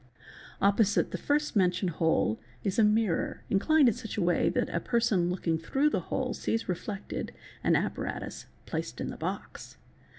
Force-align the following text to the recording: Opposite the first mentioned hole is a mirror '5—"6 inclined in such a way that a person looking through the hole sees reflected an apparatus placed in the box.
Opposite 0.63 1.11
the 1.11 1.17
first 1.19 1.55
mentioned 1.55 1.91
hole 1.91 2.39
is 2.63 2.79
a 2.79 2.83
mirror 2.83 3.43
'5—"6 3.51 3.51
inclined 3.51 3.87
in 3.87 3.93
such 3.93 4.17
a 4.17 4.21
way 4.23 4.49
that 4.49 4.67
a 4.71 4.79
person 4.79 5.29
looking 5.29 5.59
through 5.59 5.91
the 5.91 5.99
hole 6.09 6.33
sees 6.33 6.67
reflected 6.67 7.31
an 7.63 7.75
apparatus 7.75 8.47
placed 8.65 8.99
in 8.99 9.11
the 9.11 9.15
box. 9.17 9.77